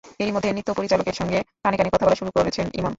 এরই 0.19 0.33
মধ্যে 0.33 0.49
নৃত্যপরিচালকের 0.51 1.15
সঙ্গে 1.15 1.39
কানে 1.63 1.75
কানে 1.77 1.89
কথা 1.93 2.05
বলা 2.05 2.19
শুরু 2.19 2.31
করেছেন 2.33 2.65
ইমন। 2.71 2.89